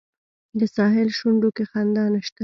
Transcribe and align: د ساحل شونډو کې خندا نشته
د 0.59 0.61
ساحل 0.75 1.09
شونډو 1.17 1.49
کې 1.55 1.63
خندا 1.71 2.05
نشته 2.13 2.39